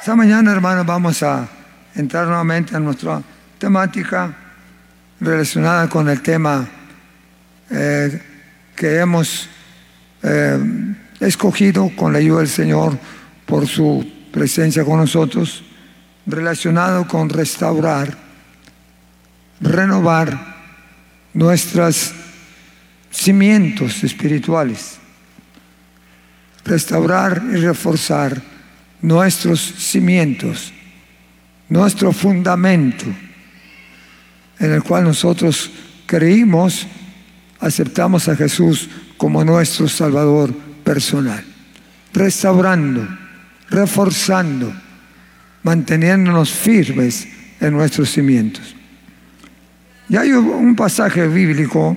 [0.00, 1.46] Esta mañana, hermanos, vamos a
[1.94, 3.22] entrar nuevamente a nuestra
[3.58, 4.34] temática
[5.20, 6.66] relacionada con el tema
[7.68, 8.22] eh,
[8.74, 9.46] que hemos
[10.22, 10.58] eh,
[11.20, 12.98] escogido con la ayuda del Señor
[13.44, 15.62] por su presencia con nosotros,
[16.24, 18.16] relacionado con restaurar,
[19.60, 20.64] renovar
[21.34, 22.14] nuestros
[23.10, 24.96] cimientos espirituales,
[26.64, 28.59] restaurar y reforzar
[29.02, 30.72] nuestros cimientos,
[31.68, 33.06] nuestro fundamento,
[34.58, 35.70] en el cual nosotros
[36.06, 36.86] creímos,
[37.60, 40.52] aceptamos a Jesús como nuestro Salvador
[40.84, 41.44] personal,
[42.12, 43.06] restaurando,
[43.70, 44.72] reforzando,
[45.62, 47.28] manteniéndonos firmes
[47.60, 48.74] en nuestros cimientos.
[50.08, 51.96] Y hay un pasaje bíblico,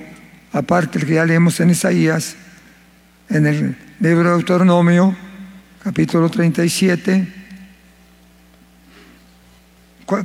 [0.52, 2.36] aparte que ya leemos en Isaías,
[3.28, 5.16] en el libro de Deuteronomio,
[5.84, 7.28] capítulo 37,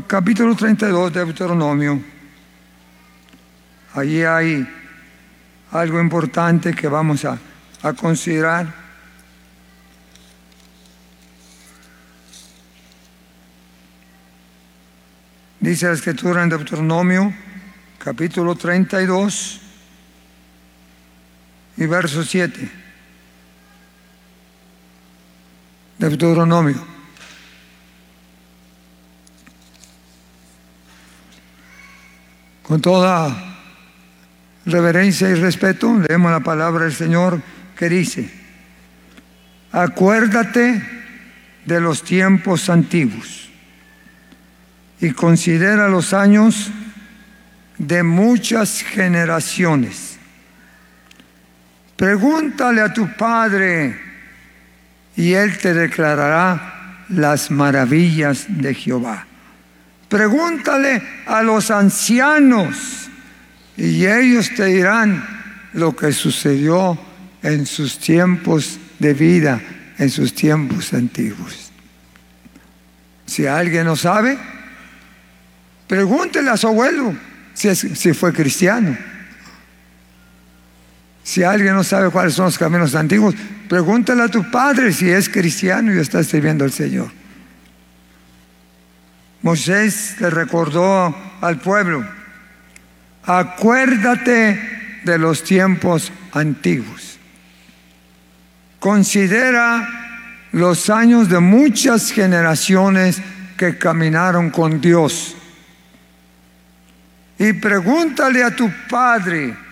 [0.08, 2.02] capítulo 32 de Deuteronomio.
[3.94, 4.66] Allí hay
[5.72, 7.38] algo importante que vamos a,
[7.82, 8.74] a considerar.
[15.60, 17.34] Dice la escritura en Deuteronomio,
[17.98, 19.60] capítulo 32
[21.76, 22.79] y verso 7.
[26.00, 26.82] Deuteronomio.
[32.64, 33.58] Con toda
[34.66, 37.42] reverencia y respeto, leemos la palabra del Señor
[37.76, 38.32] que dice,
[39.72, 40.82] acuérdate
[41.66, 43.50] de los tiempos antiguos
[45.02, 46.70] y considera los años
[47.78, 50.18] de muchas generaciones.
[51.96, 54.09] Pregúntale a tu padre,
[55.20, 59.28] y Él te declarará las maravillas de Jehová.
[60.08, 63.10] Pregúntale a los ancianos
[63.76, 65.22] y ellos te dirán
[65.74, 66.98] lo que sucedió
[67.44, 69.62] en sus tiempos de vida,
[69.98, 71.70] en sus tiempos antiguos.
[73.26, 74.38] Si alguien no sabe,
[75.86, 77.14] pregúntele a su abuelo
[77.54, 78.98] si, si fue cristiano.
[81.30, 83.36] Si alguien no sabe cuáles son los caminos antiguos,
[83.68, 87.12] pregúntale a tu padre si es cristiano y está sirviendo al Señor.
[89.44, 92.04] Moisés le recordó al pueblo,
[93.22, 97.20] acuérdate de los tiempos antiguos.
[98.80, 103.22] Considera los años de muchas generaciones
[103.56, 105.36] que caminaron con Dios.
[107.38, 109.69] Y pregúntale a tu padre,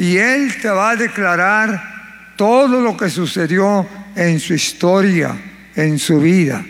[0.00, 5.36] y Él te va a declarar todo lo que sucedió en su historia,
[5.76, 6.64] en su vida.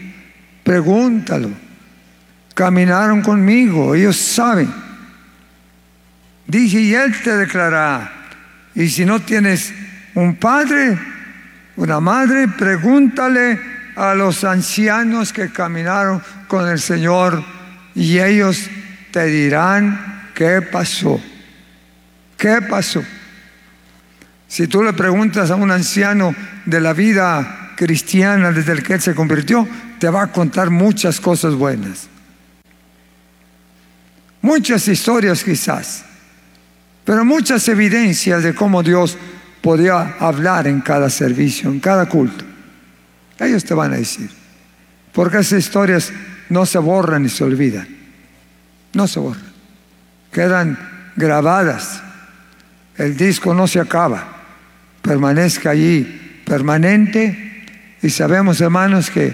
[0.65, 1.49] Pregúntalo.
[2.55, 4.69] Caminaron conmigo, ellos saben.
[6.45, 8.13] Dije, y Él te declarará.
[8.75, 9.73] Y si no tienes
[10.17, 10.99] un padre,
[11.77, 13.61] una madre, pregúntale
[13.95, 17.45] a los ancianos que caminaron con el Señor
[17.95, 18.69] y ellos
[19.13, 21.23] te dirán qué pasó.
[22.37, 23.05] ¿Qué pasó?
[24.51, 26.35] Si tú le preguntas a un anciano
[26.67, 29.67] de la vida cristiana desde el que él se convirtió,
[30.01, 32.09] te va a contar muchas cosas buenas.
[34.43, 36.05] Muchas historias quizás,
[37.05, 39.17] pero muchas evidencias de cómo Dios
[39.63, 42.45] podía hablar en cada servicio, en cada culto.
[43.39, 44.31] Ellos te van a decir,
[45.13, 46.13] porque esas historias
[46.49, 47.87] no se borran ni se olvidan,
[48.95, 49.53] no se borran,
[50.33, 50.77] quedan
[51.15, 52.03] grabadas,
[52.97, 54.40] el disco no se acaba
[55.03, 57.65] permanezca allí permanente
[58.03, 59.33] y sabemos, hermanos, que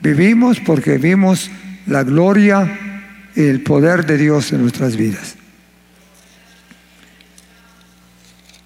[0.00, 1.50] vivimos porque vimos
[1.86, 2.78] la gloria
[3.34, 5.36] y el poder de Dios en nuestras vidas.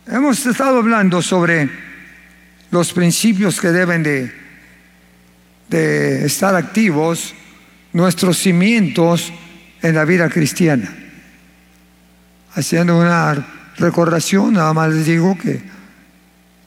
[0.06, 1.68] Hemos estado hablando sobre
[2.70, 4.32] los principios que deben de,
[5.68, 7.34] de estar activos,
[7.92, 9.32] nuestros cimientos
[9.82, 10.94] en la vida cristiana.
[12.54, 13.46] Haciendo una
[13.76, 15.77] recordación, nada más les digo que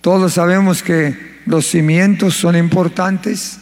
[0.02, 3.60] todos sabemos que los cimientos son importantes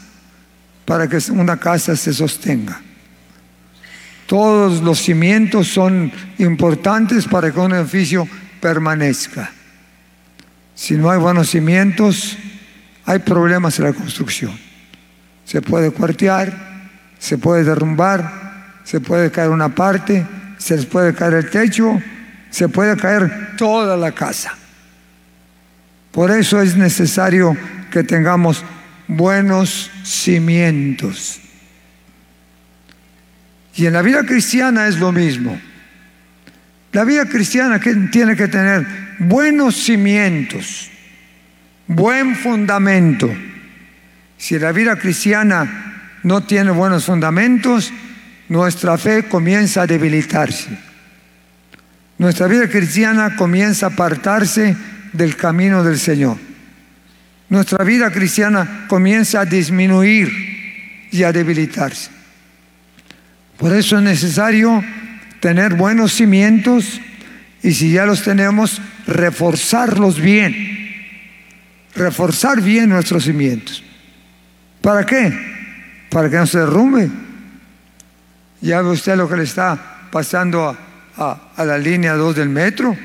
[0.86, 2.82] para que una casa se sostenga.
[4.26, 8.28] Todos los cimientos son importantes para que un edificio
[8.62, 9.52] permanezca.
[10.76, 12.38] Si no hay buenos cimientos,
[13.06, 14.58] hay problemas en la construcción.
[15.46, 16.54] Se puede cuartear,
[17.18, 20.26] se puede derrumbar, se puede caer una parte,
[20.58, 22.00] se les puede caer el techo,
[22.50, 24.59] se puede caer toda la casa.
[26.12, 27.56] Por eso es necesario
[27.92, 28.64] que tengamos
[29.08, 31.40] buenos cimientos.
[33.76, 35.60] Y en la vida cristiana es lo mismo.
[36.92, 38.86] La vida cristiana tiene que tener
[39.20, 40.90] buenos cimientos,
[41.88, 43.32] buen fundamento.
[44.38, 47.94] Si la vida cristiana no tiene buenos fundamentos,
[48.48, 50.70] nuestra fe comienza a debilitarse.
[52.18, 54.76] Nuestra vida cristiana comienza a apartarse
[55.14, 56.38] del camino del Señor.
[57.50, 62.12] Nuestra vida cristiana comienza a disminuir y a debilitarse.
[63.58, 64.84] Por eso es necesario
[65.40, 67.02] tener buenos cimientos
[67.62, 70.78] y si ya los tenemos, reforzarlos bien.
[71.96, 73.84] Reforzar bien nuestros cimientos.
[74.82, 75.34] ¿Para qué?
[76.10, 77.10] Para que no se derrumbe.
[78.62, 80.78] Ya ve usted lo que le está pasando
[81.18, 82.96] a, la línea 2 del metro.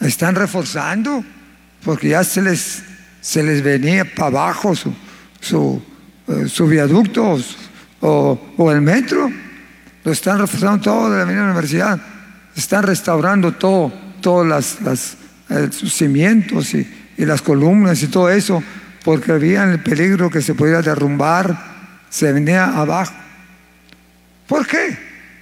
[0.00, 1.24] Están reforzando
[1.84, 2.82] porque ya se les,
[3.20, 4.92] se les venía para abajo su,
[5.40, 5.82] su,
[6.28, 7.38] eh, viaducto
[8.00, 9.30] o, o el metro.
[10.04, 12.00] Lo están reforzando todo de la misma universidad.
[12.56, 15.16] Están restaurando todo, todos las, las
[15.50, 16.86] eh, sus cimientos y,
[17.16, 18.62] y, las columnas y todo eso,
[19.04, 21.58] porque había el peligro que se pudiera derrumbar,
[22.08, 23.12] se venía abajo.
[24.46, 24.96] ¿Por qué?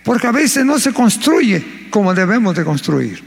[0.05, 3.23] Porque a veces no se construye como debemos de construir.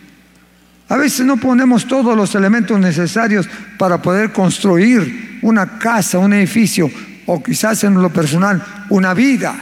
[0.91, 3.47] A veces no ponemos todos los elementos necesarios
[3.77, 6.91] para poder construir una casa, un edificio
[7.27, 9.55] o quizás en lo personal una vida.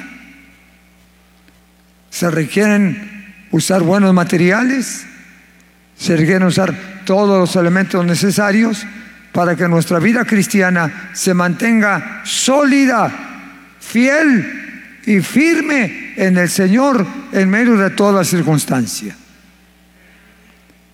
[2.10, 5.06] Se requieren usar buenos materiales,
[5.96, 6.74] se requieren usar
[7.06, 8.84] todos los elementos necesarios
[9.32, 13.12] para que nuestra vida cristiana se mantenga sólida,
[13.80, 19.16] fiel y firme en el Señor en medio de toda circunstancia.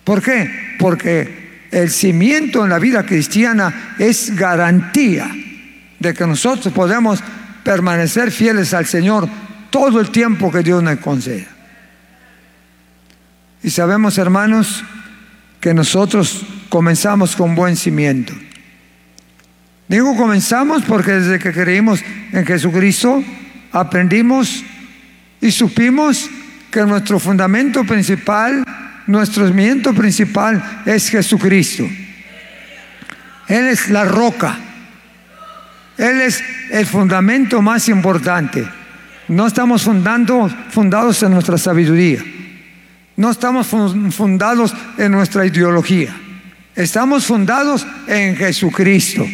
[0.06, 0.76] ¿Por qué?
[0.78, 5.28] Porque el cimiento en la vida cristiana es garantía
[5.98, 7.18] de que nosotros podemos
[7.64, 9.28] permanecer fieles al Señor
[9.68, 11.48] todo el tiempo que Dios nos conceda.
[13.64, 14.84] Y sabemos, hermanos,
[15.60, 18.32] que nosotros comenzamos con buen cimiento.
[19.88, 22.00] Digo comenzamos porque desde que creímos
[22.30, 23.24] en Jesucristo
[23.72, 24.62] aprendimos
[25.40, 26.30] y supimos
[26.70, 28.64] que nuestro fundamento principal,
[29.06, 31.84] nuestro cimiento principal es Jesucristo.
[33.48, 34.58] Él es la roca.
[35.96, 38.66] Él es el fundamento más importante.
[39.28, 39.88] No estamos
[40.70, 42.22] fundados en nuestra sabiduría.
[43.16, 46.14] No estamos fundados en nuestra ideología.
[46.74, 49.26] Estamos fundados en Jesucristo,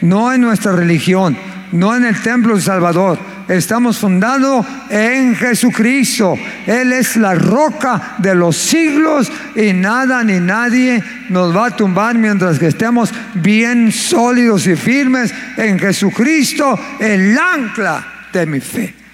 [0.00, 1.36] no en nuestra religión,
[1.72, 3.18] no en el templo del Salvador.
[3.48, 6.34] Estamos fundados en Jesucristo.
[6.66, 12.16] Él es la roca de los siglos y nada ni nadie nos va a tumbar
[12.16, 19.04] mientras que estemos bien sólidos y firmes en Jesucristo, el ancla de mi fe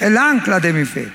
[0.00, 1.08] el ancla de mi fe.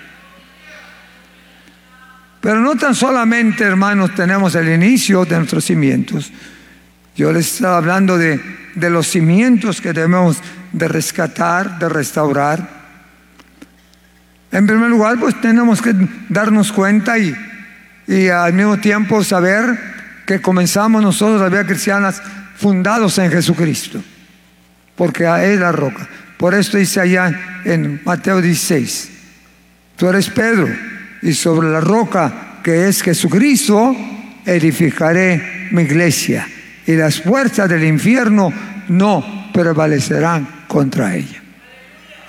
[2.40, 6.32] Pero no tan solamente, hermanos, tenemos el inicio de nuestros cimientos.
[7.16, 8.42] Yo les estaba hablando de,
[8.74, 10.38] de los cimientos que debemos
[10.72, 12.82] de rescatar, de restaurar.
[14.52, 15.94] En primer lugar, pues tenemos que
[16.30, 17.36] darnos cuenta y,
[18.08, 19.92] y al mismo tiempo saber
[20.26, 22.22] que comenzamos nosotros, las vidas cristianas,
[22.58, 24.02] fundados en Jesucristo,
[24.96, 26.08] porque Él la roca.
[26.38, 29.10] Por esto dice allá en Mateo 16,
[29.96, 30.68] tú eres Pedro
[31.22, 33.96] y sobre la roca que es Jesucristo
[34.46, 36.48] edificaré mi iglesia
[36.86, 38.52] y las puertas del infierno
[38.88, 41.44] no prevalecerán contra ella.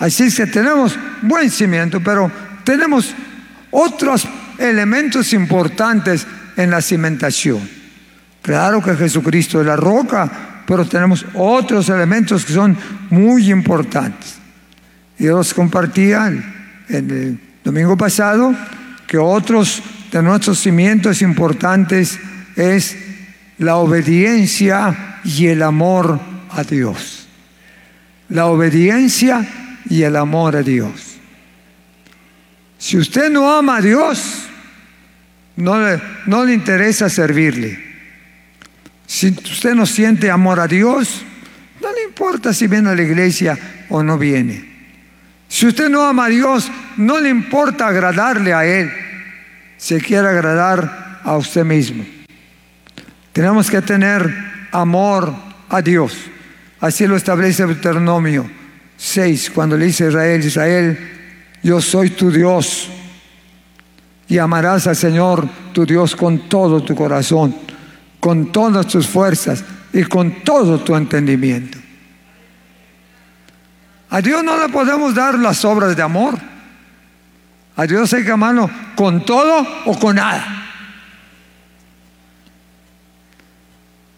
[0.00, 2.28] Así es que tenemos buen cimiento, pero
[2.64, 3.14] tenemos
[3.70, 4.26] otros
[4.58, 7.61] elementos importantes en la cimentación.
[8.42, 10.28] Claro que Jesucristo es la roca,
[10.66, 12.76] pero tenemos otros elementos que son
[13.11, 14.34] muy importantes.
[15.20, 16.32] Y los compartía
[16.88, 18.52] el domingo pasado
[19.06, 19.80] que otros
[20.11, 22.18] de nuestros cimientos importantes
[22.56, 22.96] es
[23.58, 26.18] la obediencia y el amor
[26.50, 27.22] a Dios.
[28.29, 29.47] La obediencia
[29.88, 31.12] y el amor a Dios.
[32.79, 34.49] Si usted no ama a Dios,
[35.57, 37.79] no le, interesa servirle.
[39.07, 41.23] Si usted no siente amor a Dios,
[41.81, 44.73] no le importa si viene a la iglesia o no viene.
[45.49, 48.91] Si usted no ama a Dios, no le importa agradarle a Él.
[49.76, 52.05] Se quiere agradar a usted mismo.
[53.33, 54.35] Tenemos que tener
[54.73, 55.35] amor
[55.69, 56.17] a Dios.
[56.83, 58.45] Así lo establece Deuteronomio
[58.97, 60.99] 6, cuando le dice Israel, Israel,
[61.62, 62.89] yo soy tu Dios.
[64.27, 67.55] Y amarás al Señor tu Dios con todo tu corazón,
[68.19, 69.62] con todas tus fuerzas
[69.93, 71.79] y con todo tu entendimiento.
[74.11, 76.37] A Dios no le podemos dar las obras de amor.
[77.77, 80.62] A Dios hay que amarlo con todo o con nada.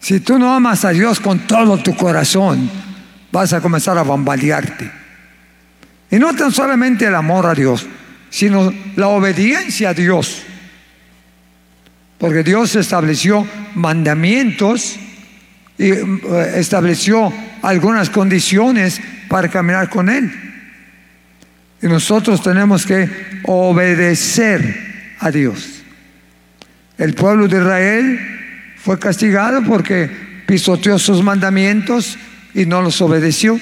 [0.05, 2.69] Si tú no amas a Dios con todo tu corazón,
[3.31, 4.91] vas a comenzar a bambalearte.
[6.11, 7.87] Y no tan solamente el amor a Dios,
[8.29, 10.43] sino la obediencia a Dios.
[12.19, 14.95] Porque Dios estableció mandamientos
[15.75, 16.05] y eh,
[16.57, 17.33] estableció
[17.63, 20.31] algunas condiciones para caminar con Él.
[21.81, 23.09] Y nosotros tenemos que
[23.45, 25.81] obedecer a Dios.
[26.95, 28.35] El pueblo de Israel
[28.85, 30.07] fue castigado porque
[30.45, 32.19] pisoteó sus mandamientos
[32.53, 33.59] y no los obedeció.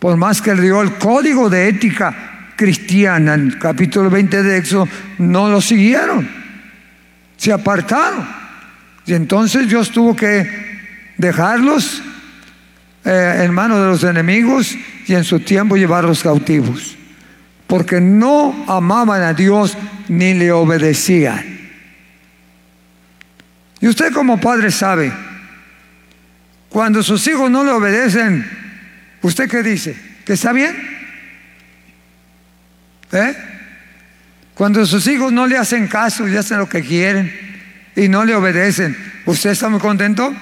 [0.00, 4.58] Por más que le dio el código de ética cristiana en el capítulo 20 de
[4.58, 6.28] Éxodo, no lo siguieron.
[7.36, 8.26] Se apartaron.
[9.06, 10.44] Y entonces Dios tuvo que
[11.16, 12.02] dejarlos
[13.04, 16.96] eh, en manos de los enemigos y en su tiempo llevarlos cautivos.
[17.68, 21.53] Porque no amaban a Dios ni le obedecían.
[23.84, 25.12] Y usted como padre sabe,
[26.70, 28.42] cuando sus hijos no le obedecen,
[29.20, 29.94] ¿usted qué dice?
[30.24, 30.74] ¿Que está bien?
[33.12, 33.36] ¿Eh?
[34.54, 37.30] Cuando sus hijos no le hacen caso y hacen lo que quieren
[37.94, 40.34] y no le obedecen, ¿usted está muy contento?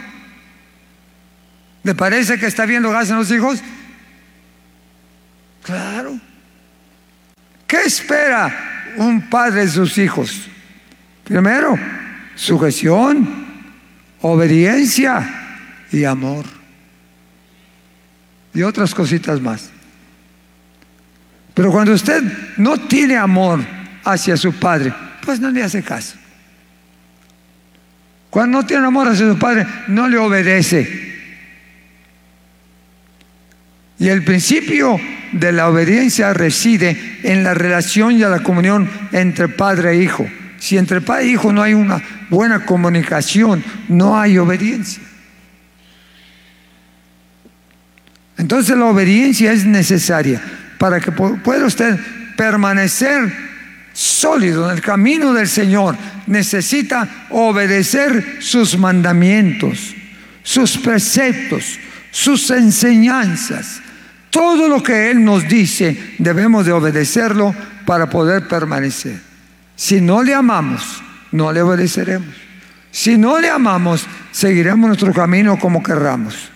[1.82, 3.60] ¿Le parece que está bien lo que hacen los hijos?
[5.64, 6.16] Claro.
[7.66, 10.48] ¿Qué espera un padre de sus hijos?
[11.24, 11.76] Primero,
[12.34, 13.28] sujeción,
[14.20, 15.28] obediencia
[15.90, 16.44] y amor.
[18.54, 19.70] Y otras cositas más.
[21.54, 22.22] Pero cuando usted
[22.56, 23.60] no tiene amor
[24.04, 24.92] hacia su padre,
[25.24, 26.16] pues no le hace caso.
[28.30, 31.12] Cuando no tiene amor hacia su padre, no le obedece.
[33.98, 34.98] Y el principio
[35.32, 40.26] de la obediencia reside en la relación y la comunión entre padre e hijo.
[40.62, 42.00] Si entre padre e hijo no hay una
[42.30, 45.02] buena comunicación, no hay obediencia.
[48.38, 50.40] Entonces la obediencia es necesaria
[50.78, 51.98] para que pueda usted
[52.36, 53.32] permanecer
[53.92, 55.96] sólido en el camino del Señor.
[56.28, 59.96] Necesita obedecer sus mandamientos,
[60.44, 61.76] sus preceptos,
[62.12, 63.80] sus enseñanzas.
[64.30, 67.52] Todo lo que Él nos dice debemos de obedecerlo
[67.84, 69.31] para poder permanecer.
[69.76, 71.02] Si no le amamos,
[71.32, 72.34] no le obedeceremos.
[72.90, 76.50] Si no le amamos, seguiremos nuestro camino como querramos.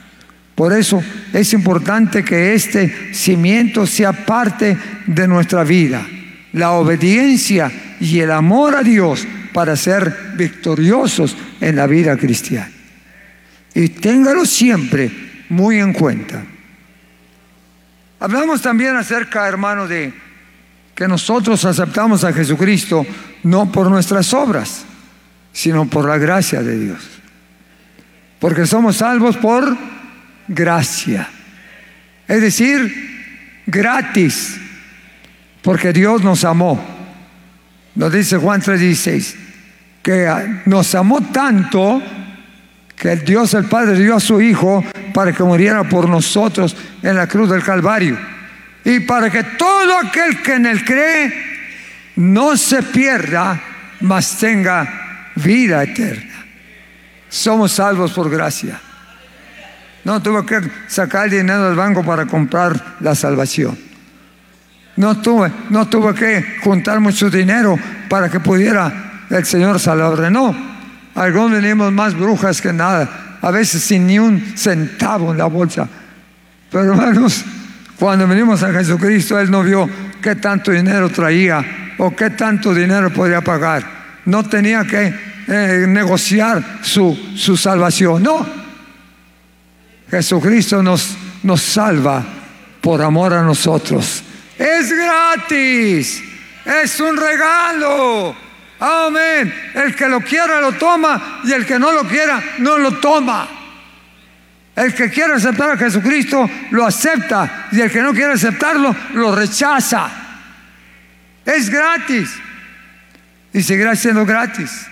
[0.54, 6.06] Por eso es importante que este cimiento sea parte de nuestra vida.
[6.52, 7.70] La obediencia
[8.00, 12.70] y el amor a Dios para ser victoriosos en la vida cristiana.
[13.75, 15.11] Y téngalo siempre
[15.50, 16.42] muy en cuenta.
[18.20, 20.12] Hablamos también acerca, hermano, de
[20.96, 23.06] que nosotros aceptamos a Jesucristo
[23.42, 24.86] no por nuestras obras,
[25.52, 26.98] sino por la gracia de Dios.
[28.40, 29.76] Porque somos salvos por
[30.48, 31.28] gracia.
[32.26, 34.58] Es decir, gratis.
[35.60, 36.82] Porque Dios nos amó.
[37.94, 39.36] Nos dice Juan 3:16,
[40.02, 42.02] que nos amó tanto
[42.96, 47.26] que Dios el Padre dio a su Hijo para que muriera por nosotros en la
[47.26, 48.35] cruz del Calvario
[48.86, 51.34] y para que todo aquel que en él cree
[52.14, 53.60] no se pierda,
[54.00, 56.46] mas tenga vida eterna.
[57.28, 58.80] Somos salvos por gracia.
[60.04, 63.76] No tuve que sacar dinero del banco para comprar la salvación.
[64.94, 67.76] No tuve, no tuve que juntar mucho dinero
[68.08, 70.30] para que pudiera el Señor salvarme.
[70.30, 70.54] No,
[71.16, 75.88] algunos venimos más brujas que nada, a veces sin ni un centavo en la bolsa.
[76.70, 77.44] Pero hermanos,
[77.98, 79.88] cuando venimos a Jesucristo, Él no vio
[80.20, 83.84] qué tanto dinero traía o qué tanto dinero podía pagar.
[84.26, 85.14] No tenía que
[85.48, 88.22] eh, negociar su, su salvación.
[88.22, 88.46] No.
[90.10, 92.22] Jesucristo nos, nos salva
[92.80, 94.22] por amor a nosotros.
[94.58, 96.22] Es gratis.
[96.64, 98.36] Es un regalo.
[98.78, 99.54] Amén.
[99.74, 103.55] El que lo quiera lo toma y el que no lo quiera no lo toma.
[104.76, 109.35] El que quiere aceptar a Jesucristo lo acepta y el que no quiere aceptarlo lo
[109.35, 110.11] rechaza.
[111.45, 112.30] Es gratis
[113.52, 114.87] y seguirá siendo gratis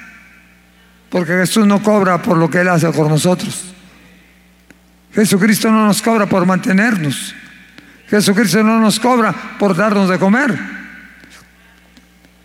[1.15, 3.73] porque Jesús no cobra por lo que Él hace por nosotros.
[5.15, 7.33] Jesucristo no nos cobra por mantenernos.
[8.09, 10.59] Jesucristo no nos cobra por darnos de comer.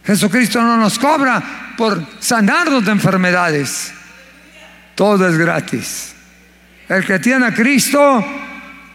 [0.04, 1.42] Jesucristo no nos cobra
[1.76, 3.92] por sanarnos de enfermedades.
[4.94, 6.14] Todo es gratis.
[6.90, 8.26] El que tiene a Cristo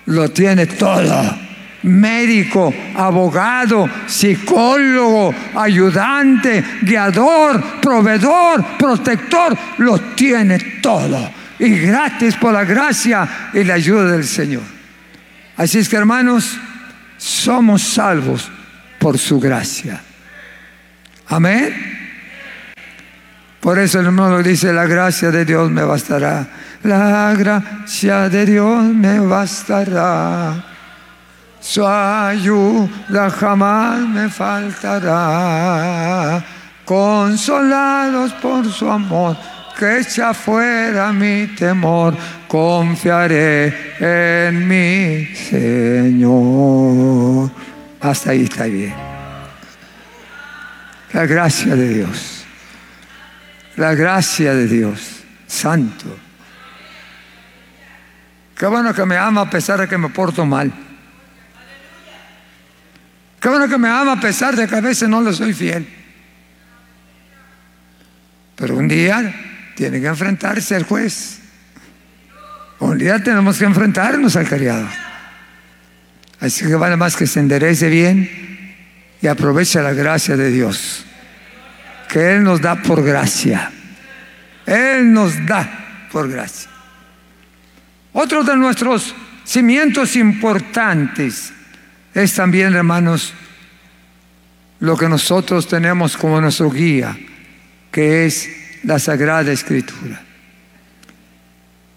[0.07, 1.39] lo tiene todo.
[1.85, 11.31] Médico, abogado, psicólogo, ayudante, guiador, proveedor, protector, lo tiene todo.
[11.59, 14.63] Y gratis por la gracia y la ayuda del Señor.
[15.57, 16.59] Así es que hermanos,
[17.17, 18.51] somos salvos
[18.99, 20.01] por su gracia.
[21.29, 21.95] Amén.
[23.61, 26.47] Por eso el hermano dice, la gracia de Dios me bastará.
[26.85, 30.63] La gracia de Dios me bastará.
[31.59, 35.65] Su ayuda jamás me faltará.
[36.85, 39.35] Consolados por su amor,
[39.79, 42.15] que echa fuera mi temor,
[42.47, 46.31] confiaré en mi Señor.
[47.99, 48.95] Hasta ahí está bien.
[51.15, 52.45] La gracia de Dios.
[53.77, 55.23] La gracia de Dios.
[55.47, 56.24] Santo.
[58.57, 60.73] Qué bueno que me ama a pesar de que me porto mal.
[63.41, 65.87] Qué bueno que me ama a pesar de que a veces no le soy fiel.
[68.57, 69.35] Pero un día
[69.75, 71.41] tiene que enfrentarse al juez.
[72.79, 74.89] Un día tenemos que enfrentarnos al criado.
[76.41, 78.77] Así que vale más que se enderece bien
[79.21, 81.05] y aproveche la gracia de Dios.
[82.09, 83.73] Que Él nos da por gracia.
[84.67, 86.74] Él nos da por gracia.
[88.15, 89.13] Otro de nuestros
[89.45, 91.53] cimientos importantes
[92.15, 93.35] es también, hermanos,
[94.79, 97.17] lo que nosotros tenemos como nuestro guía,
[97.91, 98.49] que es
[98.85, 100.23] la Sagrada Escritura.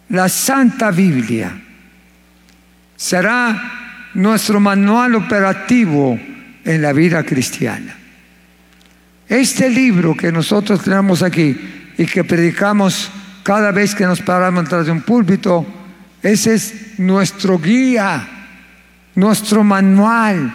[0.10, 1.52] La Santa Biblia
[2.96, 6.20] será nuestro manual operativo
[6.66, 7.96] en la vida cristiana.
[9.30, 11.56] Este libro que nosotros tenemos aquí
[11.96, 13.12] y que predicamos
[13.44, 15.66] cada vez que nos paramos tras de un púlpito,
[16.32, 18.28] ese es nuestro guía,
[19.16, 20.54] nuestro manual.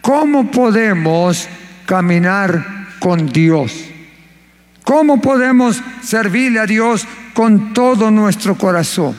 [0.00, 1.46] ¿Cómo podemos
[1.84, 3.72] caminar con Dios?
[4.82, 9.14] ¿Cómo podemos servirle a Dios con todo nuestro corazón?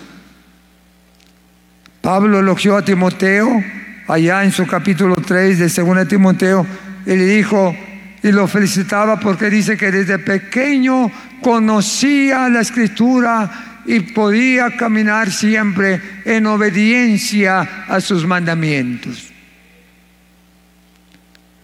[2.02, 3.64] Pablo elogió a Timoteo
[4.08, 6.66] allá en su capítulo 3 de 2 Timoteo
[7.06, 7.76] y le dijo
[8.24, 11.12] y lo felicitaba porque dice que desde pequeño
[11.42, 19.30] conocía la escritura y podía caminar siempre en obediencia a sus mandamientos.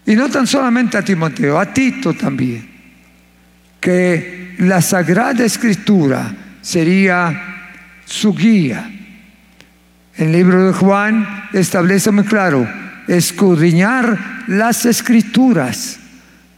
[0.06, 2.66] Y no tan solamente a Timoteo, a Tito también,
[3.80, 8.90] que la Sagrada Escritura sería su guía.
[10.16, 12.68] El libro de Juan establece muy claro,
[13.06, 15.98] escudriñar las escrituras,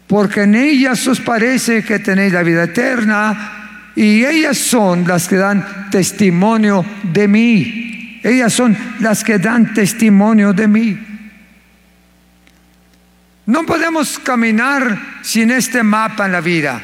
[0.07, 3.60] porque en ellas os parece que tenéis la vida eterna
[3.97, 8.21] y ellas son las que dan testimonio de mí.
[8.23, 10.99] Ellas son las que dan testimonio de mí.
[13.47, 16.81] No podemos caminar sin este mapa en la vida.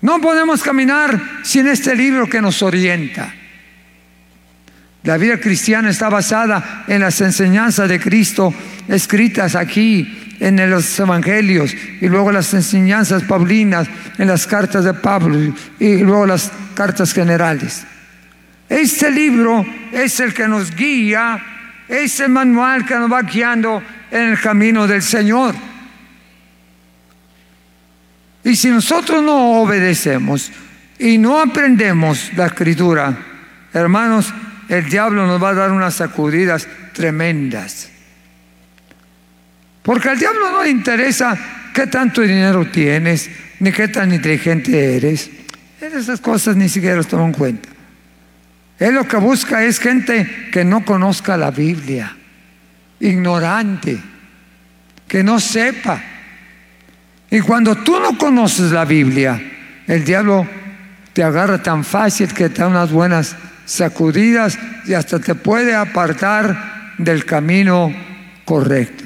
[0.00, 3.34] No podemos caminar sin este libro que nos orienta.
[5.04, 8.52] La vida cristiana está basada en las enseñanzas de Cristo
[8.88, 15.54] escritas aquí en los evangelios y luego las enseñanzas paulinas en las cartas de Pablo
[15.78, 17.84] y luego las cartas generales.
[18.68, 21.38] Este libro es el que nos guía,
[21.88, 25.54] es el manual que nos va guiando en el camino del Señor.
[28.44, 30.50] Y si nosotros no obedecemos
[30.98, 33.16] y no aprendemos la escritura,
[33.72, 34.32] hermanos,
[34.68, 37.88] el diablo nos va a dar unas sacudidas tremendas.
[39.82, 41.38] Porque al diablo no le interesa
[41.72, 45.30] qué tanto dinero tienes, ni qué tan inteligente eres.
[45.80, 47.68] Esas cosas ni siquiera las toma en cuenta.
[48.78, 52.14] Él lo que busca es gente que no conozca la Biblia,
[53.00, 53.98] ignorante,
[55.08, 56.00] que no sepa.
[57.30, 59.40] Y cuando tú no conoces la Biblia,
[59.86, 60.46] el diablo
[61.12, 63.34] te agarra tan fácil que te da unas buenas
[63.68, 67.94] sacudidas y hasta te puede apartar del camino
[68.44, 69.04] correcto.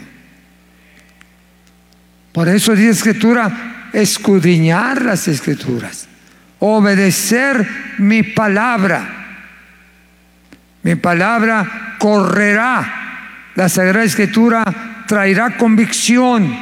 [2.31, 6.09] Por eso dice escritura, escudriñar las escrituras.
[6.61, 7.67] obedecer
[7.99, 9.05] mi palabra.
[10.85, 13.51] Mi palabra correrá.
[13.57, 14.65] La Sagrada Escritura
[15.09, 16.57] traerá convicción.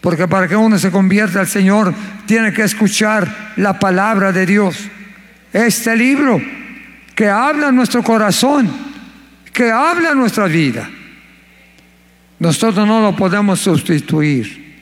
[0.00, 1.92] Porque para que uno se convierta al Señor,
[2.24, 4.88] tiene que escuchar la palabra de Dios.
[5.52, 6.40] Este libro
[7.20, 8.66] que habla nuestro corazón,
[9.52, 10.88] que habla nuestra vida.
[12.38, 14.80] Nosotros no lo podemos sustituir.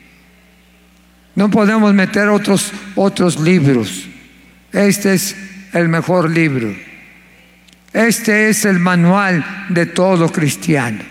[1.35, 4.07] No podemos meter otros, otros libros.
[4.71, 5.35] Este es
[5.73, 6.73] el mejor libro.
[7.91, 11.03] Este es el manual de todo cristiano.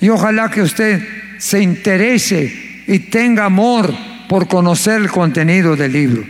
[0.00, 1.06] Y ojalá que usted
[1.36, 3.94] se interese y tenga amor
[4.26, 6.24] por conocer el contenido del libro.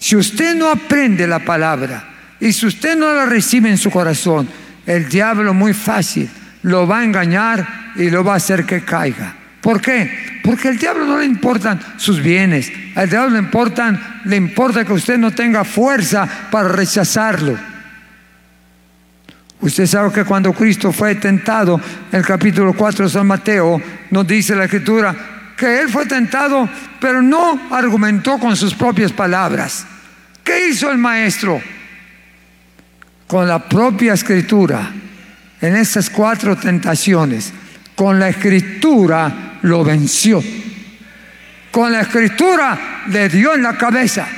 [0.00, 2.08] Si usted no aprende la palabra
[2.42, 4.48] y si usted no la recibe en su corazón,
[4.84, 6.28] el diablo muy fácil
[6.62, 9.32] lo va a engañar y lo va a hacer que caiga.
[9.60, 10.40] ¿Por qué?
[10.42, 14.92] Porque al diablo no le importan sus bienes, al diablo le importan, le importa que
[14.92, 17.56] usted no tenga fuerza para rechazarlo.
[19.60, 24.26] Usted sabe que cuando Cristo fue tentado, en el capítulo 4 de San Mateo, nos
[24.26, 25.14] dice la escritura
[25.56, 26.68] que él fue tentado,
[27.00, 29.86] pero no argumentó con sus propias palabras.
[30.42, 31.62] ¿Qué hizo el maestro?
[33.32, 34.90] Con la propia escritura,
[35.58, 37.50] en esas cuatro tentaciones,
[37.94, 40.44] con la escritura lo venció.
[41.70, 44.28] Con la escritura le dio en la cabeza.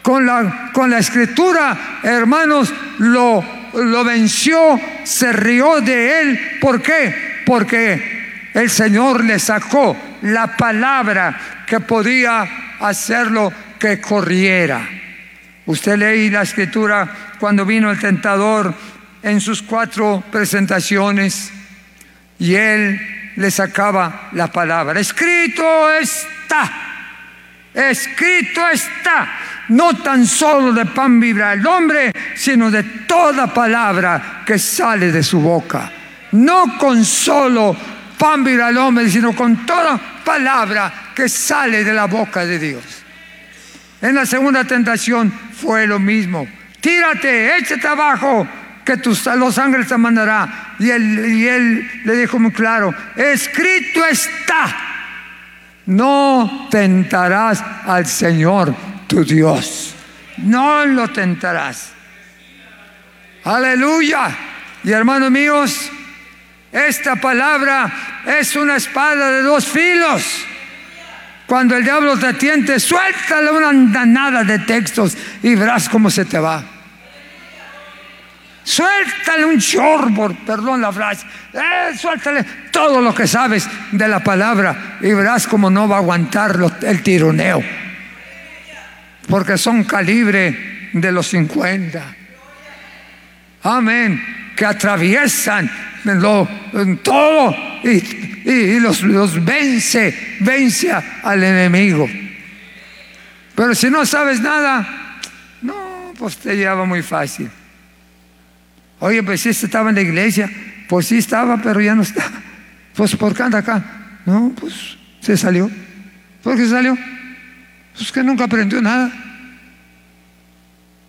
[0.00, 6.58] Con la, con la escritura, hermanos, lo, lo venció, se rió de él.
[6.60, 7.42] ¿Por qué?
[7.44, 14.88] Porque el Señor le sacó la palabra que podía hacerlo que corriera.
[15.66, 18.72] Usted leí la escritura cuando vino el tentador
[19.22, 21.52] en sus cuatro presentaciones
[22.38, 23.00] y él
[23.36, 25.00] le sacaba la palabra.
[25.00, 26.70] Escrito está,
[27.74, 29.40] escrito está.
[29.68, 35.24] No tan solo de pan vibra el hombre, sino de toda palabra que sale de
[35.24, 35.90] su boca.
[36.32, 37.76] No con solo
[38.16, 43.05] pan vibra el hombre, sino con toda palabra que sale de la boca de Dios.
[44.06, 46.46] En la segunda tentación fue lo mismo.
[46.80, 48.46] Tírate, échate abajo,
[48.84, 50.74] que tus, los ángeles te mandará.
[50.78, 54.76] Y él, y él le dijo muy claro, escrito está,
[55.86, 58.76] no tentarás al Señor
[59.08, 59.96] tu Dios.
[60.36, 61.90] No lo tentarás.
[63.42, 64.28] Aleluya.
[64.84, 65.90] Y hermanos míos,
[66.70, 67.92] esta palabra
[68.24, 70.46] es una espada de dos filos.
[71.46, 76.38] Cuando el diablo te tiente, suéltale una andanada de textos y verás cómo se te
[76.38, 76.62] va.
[78.64, 81.24] Suéltale un chorro, perdón la frase.
[81.52, 85.98] Eh, suéltale todo lo que sabes de la palabra y verás cómo no va a
[86.00, 87.62] aguantar el tironeo.
[89.28, 92.16] Porque son calibre de los 50.
[93.62, 94.52] Amén.
[94.56, 95.70] Que atraviesan
[97.02, 97.54] todo
[97.84, 102.08] y, los, los vence, vence al enemigo.
[103.54, 105.18] Pero si no sabes nada,
[105.62, 107.50] no, pues te lleva muy fácil.
[109.00, 110.48] Oye, pues si este estaba en la iglesia,
[110.88, 112.24] pues sí estaba, pero ya no está.
[112.94, 113.82] Pues ¿por qué anda acá?
[114.24, 115.70] No, pues se salió.
[116.42, 116.96] ¿Por qué salió?
[117.96, 119.10] Pues que nunca aprendió nada.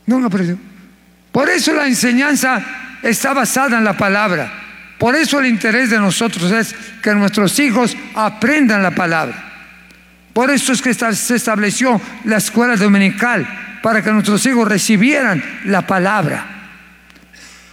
[0.05, 0.57] Nunca aprendió.
[1.31, 2.61] Por eso la enseñanza
[3.03, 4.66] está basada en la palabra.
[4.97, 9.43] Por eso el interés de nosotros es que nuestros hijos aprendan la palabra.
[10.33, 13.47] Por eso es que se estableció la escuela dominical,
[13.81, 16.57] para que nuestros hijos recibieran la palabra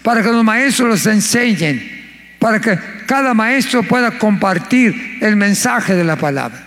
[0.05, 1.83] para que los maestros los enseñen,
[2.39, 6.63] para que cada maestro pueda compartir el mensaje de la palabra.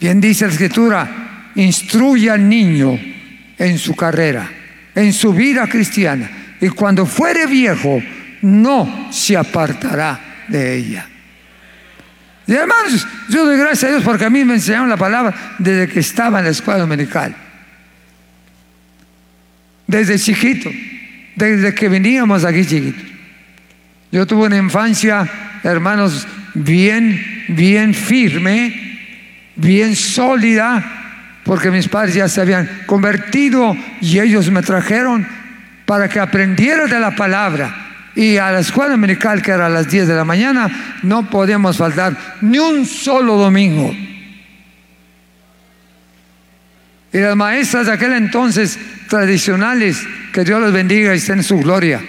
[0.00, 2.98] Bien dice la escritura, instruye al niño
[3.56, 4.50] en su carrera,
[4.96, 6.28] en su vida cristiana,
[6.60, 8.02] y cuando fuere viejo,
[8.42, 11.06] no se apartará de ella.
[12.46, 15.88] Y además, yo doy gracias a Dios porque a mí me enseñaron la palabra desde
[15.88, 17.34] que estaba en la escuela dominical.
[19.86, 20.70] Desde chiquito
[21.36, 23.04] desde que veníamos aquí chiquitos.
[24.10, 25.28] Yo tuve una infancia,
[25.62, 28.98] hermanos, bien, bien firme,
[29.54, 35.26] bien sólida, porque mis padres ya se habían convertido y ellos me trajeron
[35.84, 37.85] para que aprendiera de la palabra.
[38.16, 41.76] Y a la escuela dominical, que era a las 10 de la mañana, no podíamos
[41.76, 43.94] faltar ni un solo domingo.
[47.12, 48.78] Y las maestras de aquel entonces
[49.10, 50.02] tradicionales,
[50.32, 52.00] que Dios los bendiga y estén en su gloria.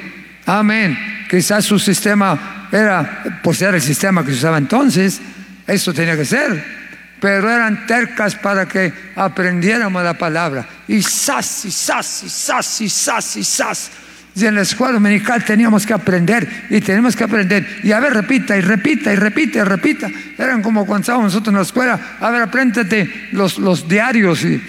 [0.46, 0.98] Amén.
[1.30, 5.20] Quizás su sistema era, pues era el sistema que se usaba entonces,
[5.67, 6.78] eso tenía que ser.
[7.20, 10.65] pero eran tercas para que aprendiéramos la palabra.
[10.88, 13.91] Y sas, y sas, y sas, y sas, y sas.
[14.45, 17.65] En la escuela dominical teníamos que aprender y tenemos que aprender.
[17.84, 20.10] Y a ver, repita y repita y repita y repita.
[20.38, 22.00] Eran como cuando estábamos nosotros en la escuela.
[22.19, 24.62] A ver, apréndete los, los diarios y,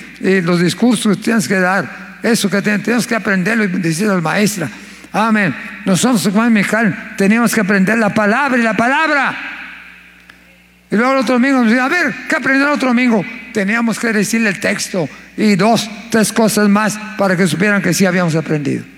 [0.42, 2.18] los discursos que tienes que dar.
[2.22, 4.70] Eso que tenemos que aprenderlo y decir al maestra.
[5.12, 5.54] Amén.
[5.84, 9.36] Nosotros, como Dominical, teníamos que aprender la palabra y la palabra.
[10.90, 13.22] Y luego el otro domingo nos decía, a ver, ¿qué aprender el otro domingo?
[13.52, 18.06] Teníamos que decirle el texto y dos, tres cosas más para que supieran que sí
[18.06, 18.97] habíamos aprendido.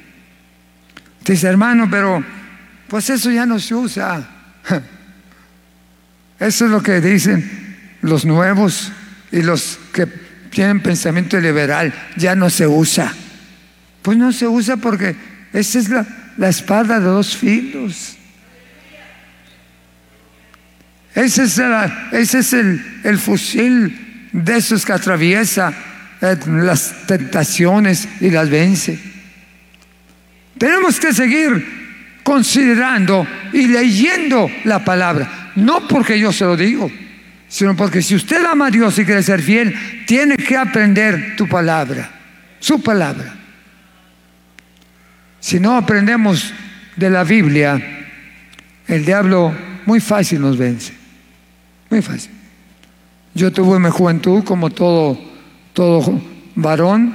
[1.31, 2.25] Dice, hermano, pero
[2.89, 4.29] pues eso ya no se usa.
[6.41, 8.91] Eso es lo que dicen los nuevos
[9.31, 10.07] y los que
[10.51, 11.95] tienen pensamiento liberal.
[12.17, 13.15] Ya no se usa.
[14.03, 15.15] Pues no se usa porque
[15.53, 16.05] esa es la,
[16.37, 18.17] la espada de dos filos.
[21.15, 21.63] Ese es,
[22.11, 25.73] ese es el, el, fusil de esos que atraviesa
[26.23, 29.10] eh, las tentaciones y las vence.
[30.61, 35.53] Tenemos que seguir considerando y leyendo la palabra.
[35.57, 36.93] No porque yo se lo digo,
[37.49, 39.75] sino porque si usted ama a Dios y quiere ser fiel,
[40.07, 42.11] tiene que aprender tu palabra,
[42.59, 43.37] su palabra.
[45.41, 46.53] Si no aprendemos
[46.95, 47.81] de la Biblia,
[48.87, 50.93] el diablo muy fácil nos vence.
[51.89, 52.33] Muy fácil.
[53.35, 55.19] Yo tuve mi juventud como todo,
[55.73, 56.21] todo
[56.55, 57.15] varón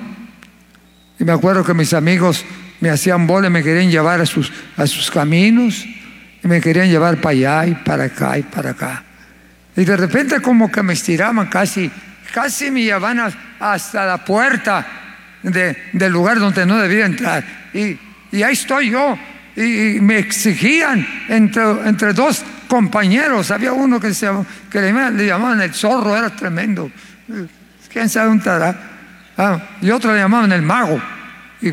[1.19, 2.43] y me acuerdo que mis amigos
[2.79, 5.85] me hacían bola me querían llevar a sus, a sus caminos
[6.43, 9.03] y me querían llevar para allá y para acá y para acá.
[9.75, 11.89] Y de repente como que me estiraban casi,
[12.33, 14.85] casi me llevaban hasta la puerta
[15.41, 17.43] del lugar donde no debía entrar.
[17.73, 17.97] Y,
[18.43, 19.17] ahí estoy yo.
[19.55, 23.51] Y, me exigían entre, entre dos compañeros.
[23.51, 24.29] Había uno que, se,
[24.69, 26.91] que le, llamaban el zorro, era tremendo.
[27.91, 28.41] ¿Quién sabe un
[29.37, 31.01] ah, y otro le llamaban el mago
[31.61, 31.71] y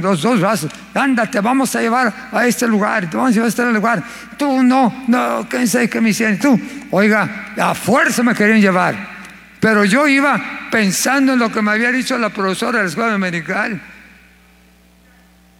[0.00, 3.48] los dos brazos, ándate, vamos a llevar a este lugar, te vamos a llevar a
[3.48, 4.02] este lugar.
[4.36, 6.38] Tú no, no, quién sabe qué me hicieron.
[6.38, 8.94] Tú, oiga, a fuerza me querían llevar.
[9.58, 13.12] Pero yo iba pensando en lo que me había dicho la profesora de la escuela
[13.12, 13.80] dominical.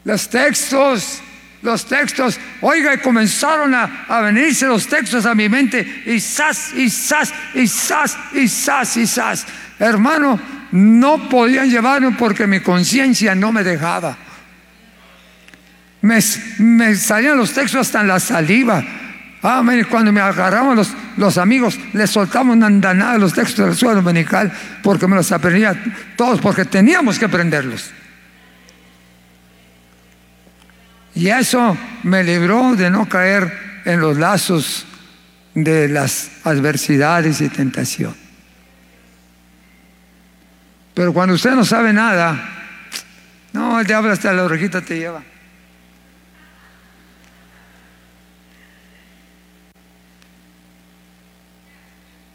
[0.04, 1.22] Los textos,
[1.62, 6.72] los textos, oiga, y comenzaron a, a, venirse los textos a mi mente, y sas,
[6.74, 9.46] y sas, y sas, y sas, y sas.
[9.78, 10.40] Hermano,
[10.72, 14.16] no podían llevarme porque mi conciencia no me dejaba.
[16.00, 16.20] Me,
[16.96, 18.82] salían los textos hasta en la saliva.
[19.42, 20.78] Ah, cuando me agarraban
[21.16, 25.76] los, amigos, les soltamos una andanada los textos del suelo dominical porque me los aprendía
[26.16, 27.90] todos, porque teníamos que aprenderlos.
[31.14, 34.86] Y eso me libró de no caer en los lazos
[35.54, 38.21] de las adversidades y tentación.
[40.94, 42.38] Pero cuando usted no sabe nada,
[43.52, 45.22] no, el diablo hasta la orejita te lleva.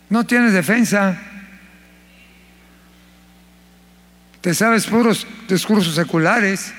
[0.10, 1.17] No tienes defensa.
[4.41, 6.72] Te sabes puros discursos seculares,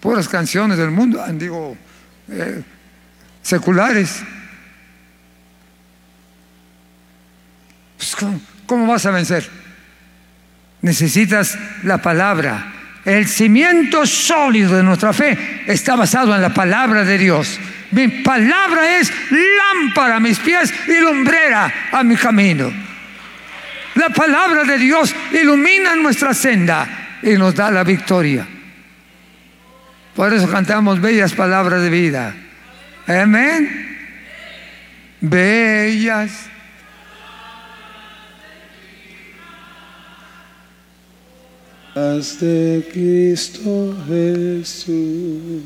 [0.00, 1.76] puras canciones del mundo, digo,
[2.28, 2.62] eh,
[3.42, 4.22] seculares.
[7.96, 8.16] Pues,
[8.66, 9.61] ¿Cómo vas a vencer?
[10.82, 12.72] Necesitas la palabra.
[13.04, 17.58] El cimiento sólido de nuestra fe está basado en la palabra de Dios.
[17.92, 22.72] Mi palabra es lámpara a mis pies y lumbrera a mi camino.
[23.94, 28.46] La palabra de Dios ilumina nuestra senda y nos da la victoria.
[30.14, 32.34] Por eso cantamos bellas palabras de vida.
[33.06, 33.88] Amén.
[35.20, 36.51] Bellas
[41.94, 45.60] de Cristo Jesús.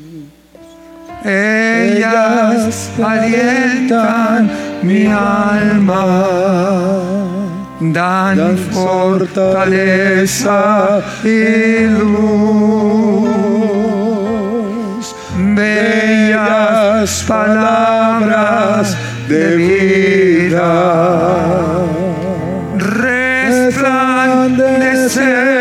[1.23, 4.51] Ellas alientan
[4.83, 6.27] mi alma,
[7.79, 9.81] dan, fortaleza
[11.23, 13.29] y luz.
[15.55, 18.97] Bellas palabras
[19.29, 21.07] de vida
[22.77, 25.56] resplandecer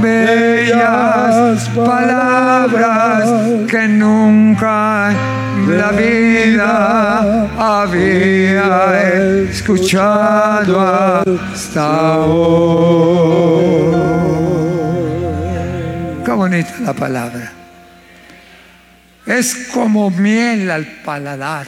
[0.00, 3.28] Bellas palabras
[3.68, 5.12] que nunca
[5.66, 13.58] la vida había escuchado hasta hoy.
[16.24, 17.57] Qué bonita la palabra.
[19.28, 21.66] Es como miel al paladar.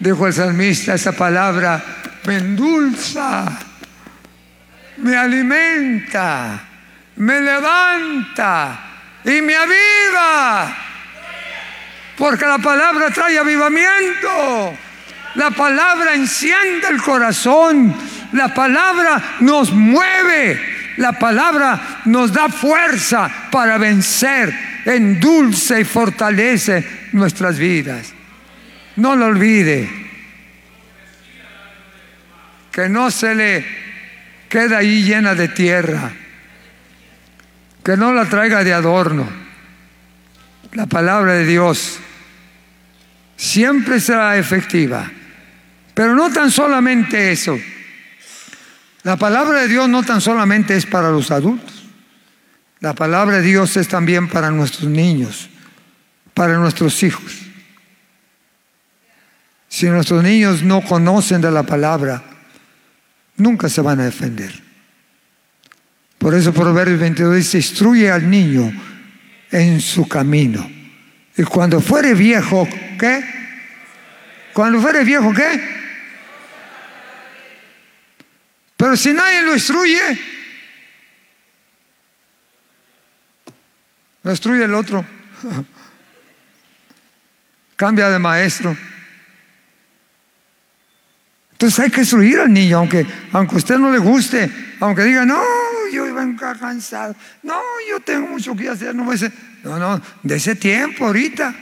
[0.00, 1.80] Dijo el salmista, esa palabra
[2.24, 3.46] me endulza,
[4.96, 6.60] me alimenta,
[7.14, 8.80] me levanta
[9.24, 10.76] y me aviva.
[12.16, 14.76] Porque la palabra trae avivamiento.
[15.36, 17.94] La palabra enciende el corazón.
[18.32, 20.94] La palabra nos mueve.
[20.96, 24.67] La palabra nos da fuerza para vencer.
[24.88, 28.14] Endulce y fortalece nuestras vidas.
[28.96, 29.86] No lo olvide.
[32.72, 33.66] Que no se le
[34.48, 36.10] quede ahí llena de tierra.
[37.84, 39.28] Que no la traiga de adorno.
[40.72, 41.98] La palabra de Dios
[43.36, 45.10] siempre será efectiva.
[45.92, 47.58] Pero no tan solamente eso.
[49.02, 51.67] La palabra de Dios no tan solamente es para los adultos.
[52.80, 55.48] La palabra de Dios es también para nuestros niños,
[56.34, 57.32] para nuestros hijos.
[59.68, 62.22] Si nuestros niños no conocen de la palabra,
[63.36, 64.52] nunca se van a defender.
[66.18, 68.72] Por eso Proverbios 22 dice, instruye al niño
[69.50, 70.68] en su camino.
[71.36, 73.24] Y cuando fuere viejo, ¿qué?
[74.52, 75.78] Cuando fuere viejo, ¿qué?
[78.76, 80.37] Pero si nadie lo instruye,
[84.28, 85.02] lo instruye el otro.
[87.76, 88.76] Cambia de maestro.
[91.52, 95.42] Entonces hay que instruir al niño, aunque, aunque usted no le guste, aunque diga, no,
[95.90, 99.10] yo vengo cansado, no, yo tengo mucho que hacer, no
[99.64, 101.54] No, no, de ese tiempo ahorita.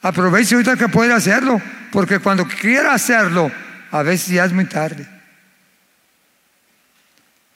[0.00, 3.50] Aproveche ahorita que puede hacerlo, porque cuando quiera hacerlo,
[3.90, 5.08] a veces ya es muy tarde.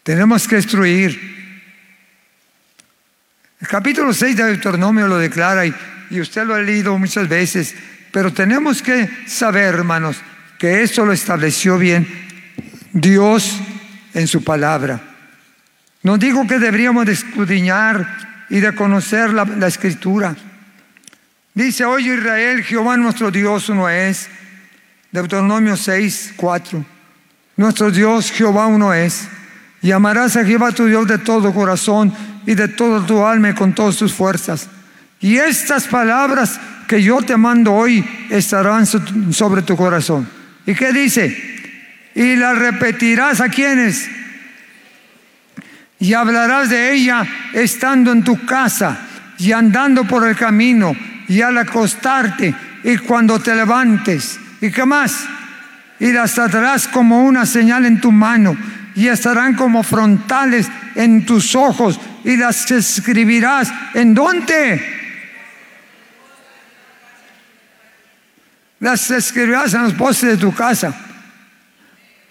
[0.03, 1.37] Tenemos que instruir.
[3.69, 5.75] Capítulo 6 de Deuteronomio lo declara y,
[6.11, 7.75] y usted lo ha leído muchas veces,
[8.13, 10.19] pero tenemos que saber, hermanos,
[10.59, 12.07] que esto lo estableció bien
[12.93, 13.61] Dios
[14.15, 15.01] en su palabra.
[16.03, 20.37] No digo que deberíamos de escudriñar y de conocer la, la escritura.
[21.53, 24.29] Dice, oye Israel, Jehová nuestro Dios uno es.
[25.11, 26.85] Deuteronomio 6, 4.
[27.57, 29.29] Nuestro Dios Jehová uno es.
[29.83, 32.15] Y amarás a Jehová tu Dios de todo corazón
[32.47, 34.69] y de todo tu alma y con todas tus fuerzas.
[35.21, 40.29] Y estas palabras que yo te mando hoy estarán sobre tu corazón.
[40.65, 42.11] ¿Y qué dice?
[42.15, 44.09] Y las repetirás a quienes.
[45.99, 48.99] Y hablarás de ella estando en tu casa
[49.39, 50.95] y andando por el camino
[51.29, 52.55] y al acostarte
[52.85, 55.27] y cuando te levantes ¿Y qué más?
[56.01, 58.57] Y las tratarás como una señal en tu mano
[58.95, 63.73] y estarán como frontales en tus ojos y las escribirás.
[63.95, 64.85] ¿En dónde?
[68.81, 70.93] Las escribirás en los postes de tu casa.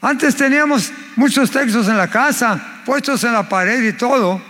[0.01, 4.41] Antes teníamos muchos textos en la casa, puestos en la pared y todo.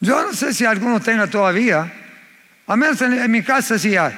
[0.00, 1.90] Yo no sé si alguno tenga todavía.
[2.66, 4.12] A menos en, mi casa sí hay.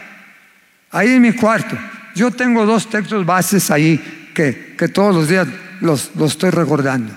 [0.90, 1.76] Ahí en mi cuarto.
[2.14, 5.46] Yo tengo dos textos bases ahí que, que todos los días
[5.82, 7.14] los, los estoy recordando.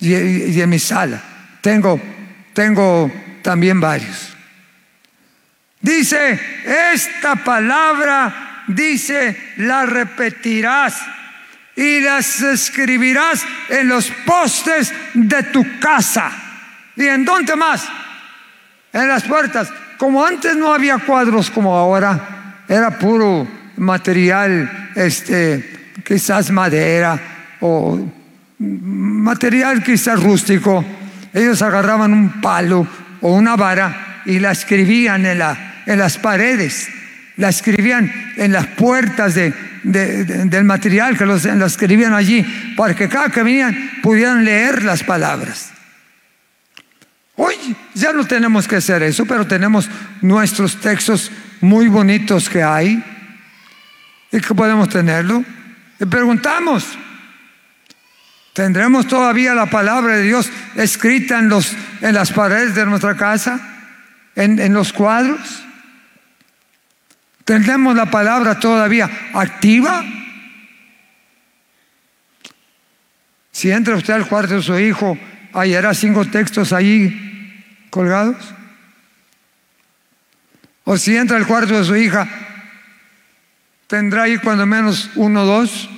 [0.00, 1.22] Y, y, en mi sala
[1.60, 2.00] tengo,
[2.52, 3.10] tengo
[3.42, 4.34] también varios.
[5.80, 6.38] Dice,
[6.92, 11.00] esta palabra, dice, la repetirás
[11.76, 16.32] y las escribirás en los postes de tu casa.
[16.96, 17.88] ¿Y en dónde más?
[18.92, 19.72] En las puertas.
[19.96, 27.18] Como antes no había cuadros como ahora, era puro material, este, quizás madera
[27.60, 27.98] o
[28.58, 30.84] material quizás rústico.
[31.32, 32.86] Ellos agarraban un palo
[33.20, 36.88] o una vara y la escribían en, la, en las paredes,
[37.36, 39.52] la escribían en las puertas de,
[39.82, 42.44] del material que los, la escribían allí,
[42.76, 45.72] para que cada que venían pudieran leer las palabras.
[47.36, 47.54] Hoy
[47.94, 49.88] ya no tenemos que hacer eso, pero tenemos
[50.22, 51.30] nuestros textos
[51.60, 53.02] muy bonitos que hay
[54.30, 55.44] ¿Y que podemos tenerlo?
[55.98, 56.84] Y preguntamos,
[58.58, 63.60] ¿tendremos todavía la palabra de Dios escrita en, los, en las paredes de nuestra casa?
[64.34, 65.62] ¿En, en los cuadros?
[67.44, 70.04] ¿Tendremos la palabra todavía activa?
[73.52, 75.16] Si entra usted al cuarto de su hijo,
[75.52, 78.54] hallará cinco textos ahí colgados.
[80.82, 82.26] O si entra al cuarto de su hija,
[83.86, 85.90] tendrá ahí cuando menos uno o dos.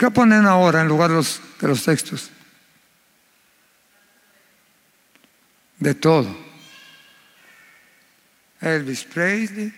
[0.00, 2.30] ¿Qué ponen ahora en lugar de los, de los textos?
[5.76, 6.34] De todo.
[8.62, 9.70] Elvis Presley.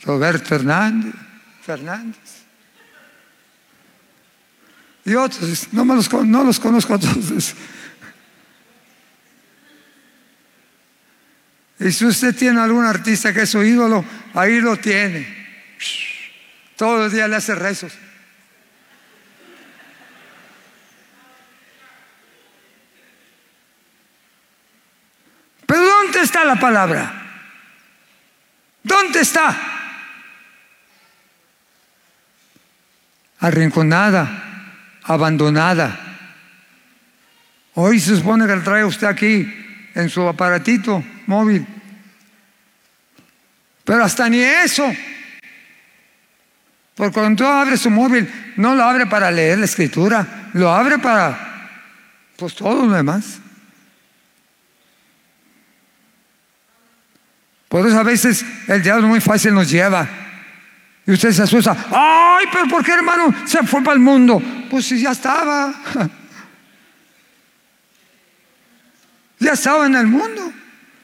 [0.00, 1.14] Roberto Hernández,
[1.60, 2.46] Fernández.
[5.04, 7.54] Y otros, no, me los, no los conozco a todos.
[11.78, 14.04] Y si usted tiene algún artista que es su ídolo,
[14.34, 15.46] ahí lo tiene.
[16.76, 17.92] Todos los días le hace rezos.
[25.66, 27.22] Pero ¿dónde está la palabra?
[28.82, 29.54] ¿Dónde está?
[33.40, 35.98] Arrinconada, abandonada.
[37.74, 39.65] Hoy se supone que la trae usted aquí
[39.96, 41.66] en su aparatito móvil.
[43.82, 44.84] Pero hasta ni eso.
[46.94, 50.98] Porque cuando tú abres su móvil, no lo abre para leer la escritura, lo abre
[50.98, 51.70] para,
[52.36, 53.38] pues todo lo demás.
[57.68, 60.06] Por eso a veces el diablo muy fácil nos lleva.
[61.06, 61.76] Y usted se asusta.
[61.90, 64.42] Ay, pero ¿por qué hermano se fue para el mundo?
[64.70, 65.72] Pues si ya estaba.
[69.46, 70.52] Ya estaba en el mundo.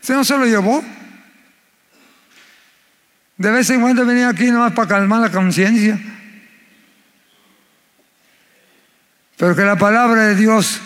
[0.01, 0.83] Se no se lo llevó.
[3.37, 5.97] De vez en cuando venía aquí nomás para calmar la conciencia.
[9.37, 10.81] Pero que la palabra de Dios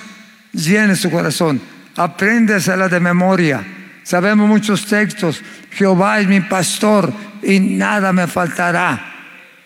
[0.53, 1.59] llene su corazón.
[1.97, 3.65] Apréndesela de memoria.
[4.03, 5.41] Sabemos muchos textos.
[5.71, 7.11] Jehová es mi pastor
[7.43, 9.15] y nada me faltará.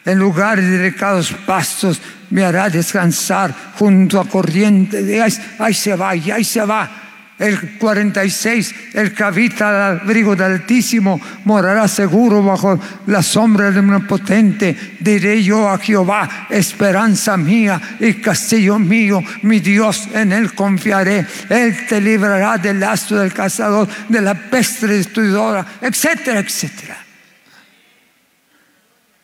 [0.05, 6.30] En lugares delicados pastos me hará descansar junto a corriente ahí, ahí se va y
[6.30, 7.10] ahí se va.
[7.41, 13.78] El 46, el que habita al abrigo del Altísimo morará seguro bajo la sombra del
[13.78, 14.99] Omnipotente.
[15.01, 21.26] Diré yo a Jehová, esperanza mía y castillo mío, mi Dios, en él confiaré.
[21.49, 26.99] Él te librará del lazo del cazador, de la peste destruidora, etcétera, etcétera.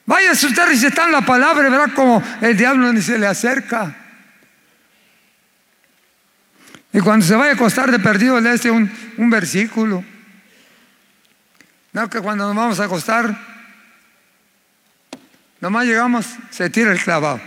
[0.06, 0.62] Vaya si usted
[1.10, 4.05] la palabra verá como el diablo ni se le acerca.
[6.92, 10.04] Y cuando se vaya a acostar de perdido, le hace un, un versículo.
[11.92, 13.38] No, que cuando nos vamos a acostar,
[15.60, 17.40] nomás llegamos, se tira el clavado.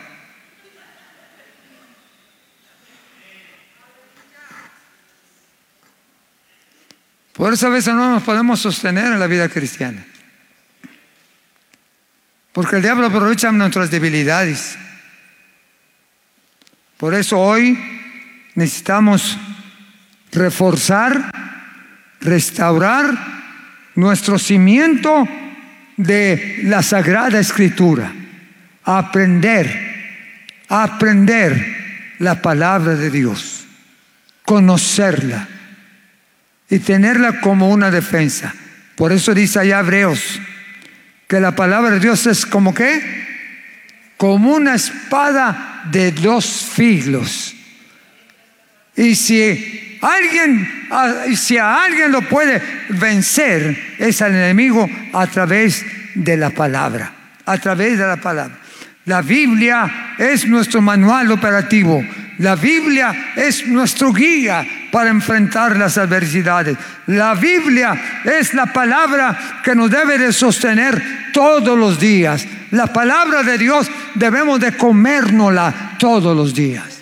[7.34, 10.06] Por eso a veces no nos podemos sostener en la vida cristiana.
[12.52, 14.78] Porque el diablo aprovecha nuestras debilidades.
[16.98, 17.99] Por eso hoy
[18.60, 19.38] necesitamos
[20.34, 21.32] reforzar,
[22.20, 23.18] restaurar
[23.96, 25.26] nuestro cimiento
[25.96, 28.12] de la Sagrada Escritura.
[28.84, 33.66] Aprender, aprender la palabra de Dios,
[34.44, 35.48] conocerla
[36.70, 38.54] y tenerla como una defensa.
[38.98, 40.42] Por eso dice allá Hebreos
[41.30, 43.26] que la palabra de Dios es como qué?
[44.18, 47.56] Como una espada de dos filos.
[49.00, 50.70] Y si alguien,
[51.38, 55.86] si a alguien lo puede vencer, es al enemigo a través
[56.16, 57.10] de la palabra,
[57.46, 58.58] a través de la palabra.
[59.06, 62.04] La Biblia es nuestro manual operativo.
[62.40, 66.78] La Biblia es nuestro guía para enfrentar las adversidades.
[67.08, 72.46] La Biblia es la palabra que nos debe de sostener todos los días.
[72.72, 76.99] La palabra de Dios debemos de comérnosla todos los días.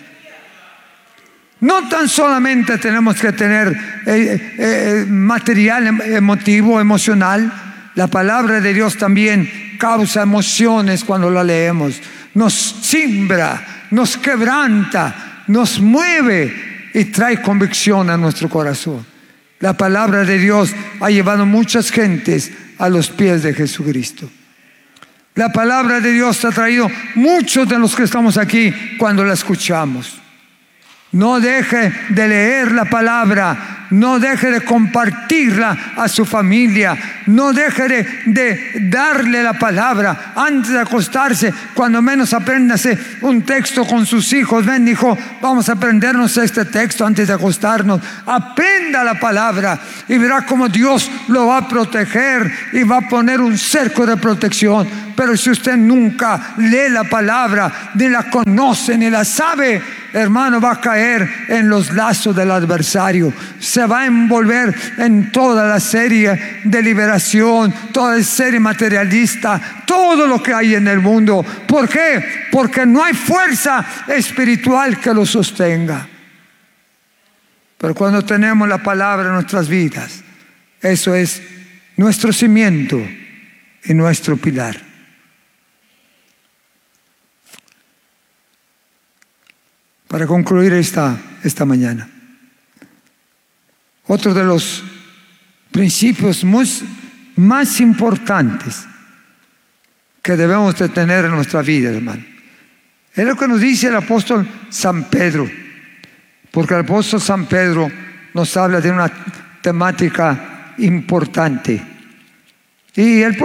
[1.60, 7.52] No tan solamente tenemos que tener eh, eh, material emotivo, emocional,
[7.96, 12.00] la palabra de Dios también causa emociones cuando la leemos.
[12.34, 19.04] Nos simbra, nos quebranta, nos mueve y trae convicción a nuestro corazón.
[19.58, 24.30] La palabra de Dios ha llevado muchas gentes a los pies de Jesucristo.
[25.34, 30.20] La palabra de Dios ha traído muchos de los que estamos aquí cuando la escuchamos.
[31.12, 38.06] No deje de leer la palabra, no deje de compartirla a su familia, no deje
[38.26, 44.64] de, darle la palabra antes de acostarse, cuando menos apréndase un texto con sus hijos.
[44.64, 48.00] Ven, hijo, vamos a aprendernos este texto antes de acostarnos.
[48.26, 49.78] Aprenda la palabra
[50.08, 54.16] y verá cómo Dios lo va a proteger y va a poner un cerco de
[54.16, 55.08] protección.
[55.18, 59.82] Pero si usted nunca lee la palabra, ni la conoce, ni la sabe,
[60.12, 63.32] hermano, va a caer en los lazos del adversario.
[63.78, 70.26] Se va a envolver en toda la serie de liberación, toda la serie materialista, todo
[70.26, 71.46] lo que hay en el mundo.
[71.68, 72.48] ¿Por qué?
[72.50, 76.08] Porque no hay fuerza espiritual que lo sostenga.
[77.78, 80.24] Pero cuando tenemos la palabra en nuestras vidas,
[80.80, 81.40] eso es
[81.96, 83.00] nuestro cimiento
[83.84, 84.76] y nuestro pilar.
[90.08, 92.08] Para concluir esta, esta mañana,
[94.08, 94.82] otro de los
[95.70, 96.44] principios
[97.36, 98.84] más importantes
[100.20, 102.24] que debemos de tener en nuestra vida, hermano,
[103.14, 105.48] es lo que nos dice el apóstol San Pedro
[106.50, 107.90] porque el apóstol San Pedro
[108.34, 109.10] nos habla de una
[109.60, 111.80] temática importante.
[112.94, 113.36] Y el,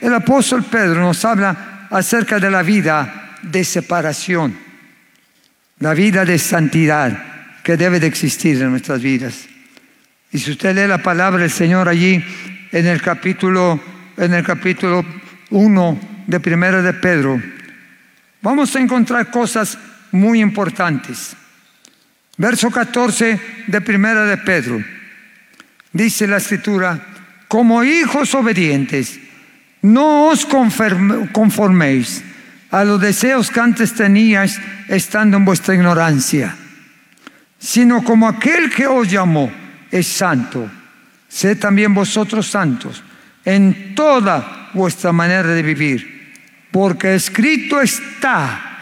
[0.00, 4.56] el apóstol Pedro nos habla acerca de la vida de separación,
[5.80, 9.48] la vida de santidad que debe de existir en nuestras vidas.
[10.32, 12.24] Y si usted lee la palabra del Señor allí
[12.72, 13.78] en el capítulo
[14.16, 15.04] en el capítulo
[15.50, 17.40] 1 de Primera de Pedro,
[18.40, 19.76] vamos a encontrar cosas
[20.10, 21.36] muy importantes.
[22.36, 24.82] Verso 14 de Primera de Pedro.
[25.92, 26.98] Dice la escritura,
[27.48, 29.18] como hijos obedientes,
[29.82, 32.24] no os conforméis
[32.70, 34.58] a los deseos que antes teníais
[34.88, 36.56] estando en vuestra ignorancia,
[37.58, 39.61] sino como aquel que os llamó
[39.92, 40.68] es santo,
[41.28, 43.04] sé también vosotros santos
[43.44, 46.34] en toda vuestra manera de vivir,
[46.72, 48.78] porque escrito está,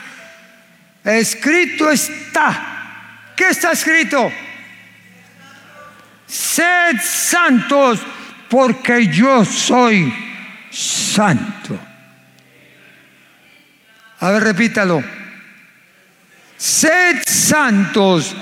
[1.04, 2.70] escrito está
[3.40, 4.30] ¿Qué está escrito?
[6.26, 7.98] Sed santos
[8.50, 10.12] porque yo soy
[10.70, 11.80] santo.
[14.20, 15.02] A ver, repítalo.
[16.58, 18.36] Sed santos.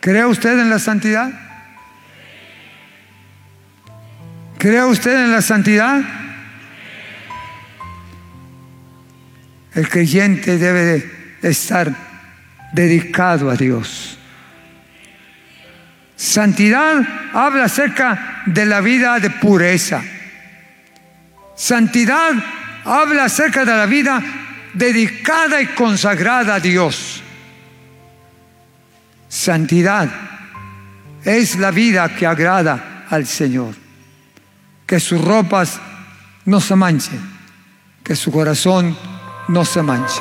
[0.00, 1.30] ¿Cree usted en la santidad?
[4.58, 6.00] ¿Cree usted en la santidad?
[9.74, 11.10] El creyente debe
[11.42, 11.94] estar
[12.72, 14.18] dedicado a Dios.
[16.16, 16.96] Santidad
[17.32, 20.02] habla acerca de la vida de pureza.
[21.56, 22.32] Santidad
[22.84, 24.22] habla acerca de la vida
[24.74, 27.22] dedicada y consagrada a Dios.
[29.28, 30.08] Santidad
[31.24, 33.74] es la vida que agrada al Señor.
[34.86, 35.78] Que sus ropas
[36.46, 37.20] no se manchen,
[38.02, 38.96] que su corazón
[39.48, 40.20] no se manche.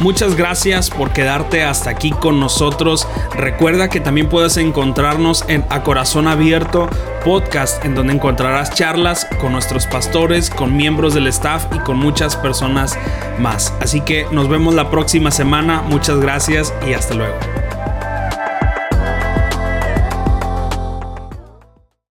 [0.00, 3.06] Muchas gracias por quedarte hasta aquí con nosotros.
[3.34, 6.88] Recuerda que también puedes encontrarnos en A Corazón Abierto
[7.24, 12.36] podcast, en donde encontrarás charlas con nuestros pastores, con miembros del staff y con muchas
[12.36, 12.98] personas
[13.38, 13.72] más.
[13.80, 15.82] Así que nos vemos la próxima semana.
[15.82, 17.38] Muchas gracias y hasta luego.